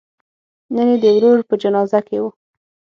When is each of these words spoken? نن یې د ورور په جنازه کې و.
نن 0.73 0.87
یې 0.91 0.97
د 1.03 1.05
ورور 1.15 1.39
په 1.49 1.53
جنازه 1.61 1.99
کې 2.07 2.17
و. 2.21 2.25